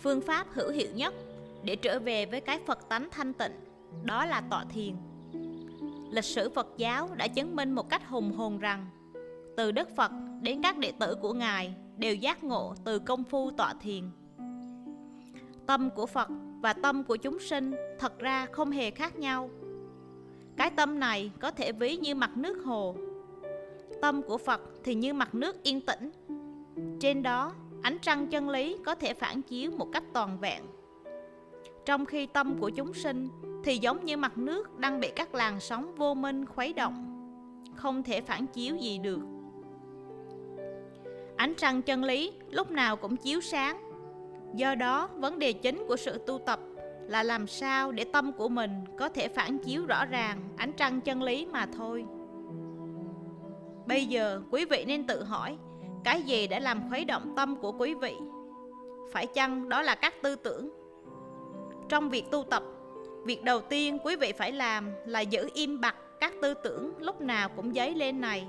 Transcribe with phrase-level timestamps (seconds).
[0.00, 1.14] Phương pháp hữu hiệu nhất
[1.62, 3.52] để trở về với cái Phật tánh thanh tịnh,
[4.04, 4.94] đó là tọa thiền.
[6.10, 8.86] Lịch sử Phật giáo đã chứng minh một cách hùng hồn rằng
[9.56, 10.10] từ Đức Phật
[10.42, 14.10] đến các đệ tử của Ngài đều giác ngộ từ công phu tọa thiền.
[15.66, 16.28] Tâm của Phật
[16.60, 19.50] và tâm của chúng sinh thật ra không hề khác nhau.
[20.56, 22.96] Cái tâm này có thể ví như mặt nước hồ.
[24.02, 26.10] Tâm của Phật thì như mặt nước yên tĩnh.
[27.00, 30.62] Trên đó, ánh trăng chân lý có thể phản chiếu một cách toàn vẹn.
[31.84, 33.28] Trong khi tâm của chúng sinh
[33.64, 37.04] thì giống như mặt nước đang bị các làn sóng vô minh khuấy động,
[37.74, 39.20] không thể phản chiếu gì được.
[41.36, 43.82] Ánh trăng chân lý lúc nào cũng chiếu sáng.
[44.54, 46.60] Do đó, vấn đề chính của sự tu tập
[47.08, 51.00] là làm sao để tâm của mình có thể phản chiếu rõ ràng ánh trăng
[51.00, 52.04] chân lý mà thôi.
[53.86, 55.56] Bây giờ, quý vị nên tự hỏi,
[56.04, 58.16] cái gì đã làm khuấy động tâm của quý vị?
[59.12, 60.70] Phải chăng đó là các tư tưởng?
[61.88, 62.62] Trong việc tu tập,
[63.24, 67.20] việc đầu tiên quý vị phải làm là giữ im bặt các tư tưởng lúc
[67.20, 68.46] nào cũng dấy lên này.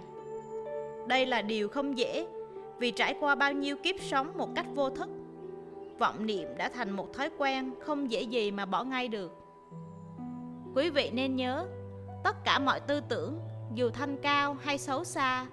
[1.08, 2.28] Đây là điều không dễ
[2.80, 5.10] vì trải qua bao nhiêu kiếp sống một cách vô thức
[6.00, 9.32] vọng niệm đã thành một thói quen không dễ gì mà bỏ ngay được
[10.76, 11.68] quý vị nên nhớ
[12.24, 13.40] tất cả mọi tư tưởng
[13.74, 15.46] dù thanh cao hay xấu xa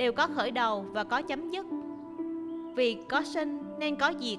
[0.00, 1.66] đều có khởi đầu và có chấm dứt.
[2.76, 4.38] Vì có sinh nên có diệt,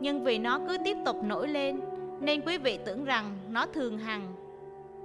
[0.00, 1.80] nhưng vì nó cứ tiếp tục nổi lên
[2.20, 4.32] nên quý vị tưởng rằng nó thường hằng.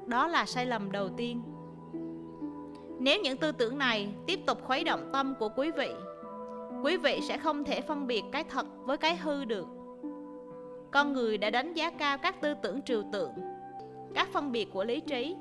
[0.05, 1.41] Đó là sai lầm đầu tiên.
[2.99, 5.89] Nếu những tư tưởng này tiếp tục khuấy động tâm của quý vị
[6.83, 9.67] quý vị sẽ không thể phân biệt cái thật với cái hư được.
[10.91, 13.31] Con người đã đánh giá cao các tư tưởng trừu tượng,
[14.13, 15.35] các phân biệt của lý trí,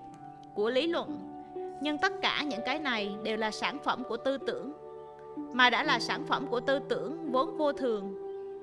[0.55, 1.34] của lý luận
[1.81, 4.73] nhưng tất cả những cái này đều là sản phẩm của tư tưởng.
[5.53, 8.15] Mà đã là sản phẩm của tư tưởng vốn vô thường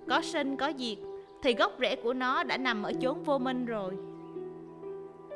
[0.09, 0.97] có sinh có diệt
[1.41, 3.93] thì gốc rễ của nó đã nằm ở chốn vô minh rồi.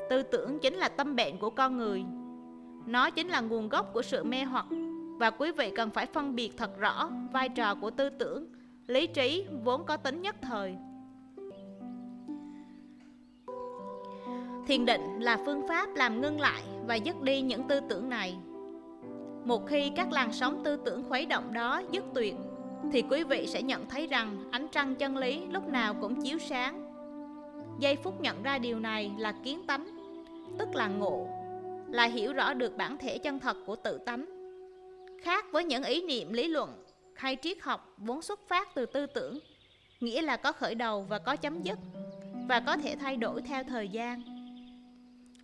[0.09, 2.03] Tư tưởng chính là tâm bệnh của con người.
[2.85, 4.65] Nó chính là nguồn gốc của sự mê hoặc.
[5.19, 8.47] Và quý vị cần phải phân biệt thật rõ vai trò của tư tưởng,
[8.87, 10.75] lý trí vốn có tính nhất thời.
[14.67, 18.35] Thiền định là phương pháp làm ngưng lại và dứt đi những tư tưởng này.
[19.45, 22.35] Một khi các làn sóng tư tưởng khuấy động đó dứt tuyệt,
[22.91, 26.39] thì quý vị sẽ nhận thấy rằng ánh trăng chân lý lúc nào cũng chiếu
[26.39, 26.81] sáng.
[27.79, 29.85] Giây phút nhận ra điều này là kiến tánh,
[30.59, 31.27] tức là ngộ,
[31.91, 34.25] là hiểu rõ được bản thể chân thật của tự tánh
[35.25, 36.83] khác với những ý niệm lý luận
[37.15, 39.39] hay triết học vốn xuất phát từ tư tưởng
[39.99, 41.79] nghĩa là có khởi đầu và có chấm dứt
[42.49, 44.34] và có thể thay đổi theo thời gian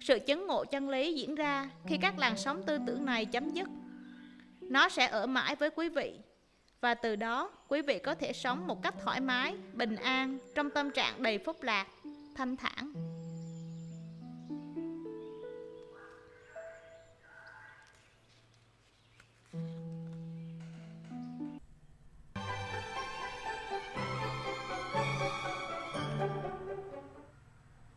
[0.01, 3.49] sự chứng ngộ chân lý diễn ra khi các làn sóng tư tưởng này chấm
[3.49, 3.67] dứt.
[4.61, 6.19] Nó sẽ ở mãi với quý vị.
[6.81, 10.69] Và từ đó, quý vị có thể sống một cách thoải mái, bình an trong
[10.69, 11.87] tâm trạng đầy phúc lạc,
[12.35, 13.10] thanh thản.